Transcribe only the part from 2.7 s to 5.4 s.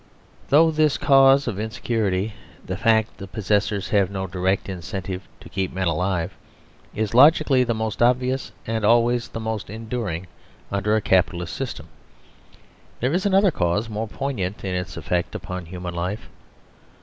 fact that the possessors have no direct incentive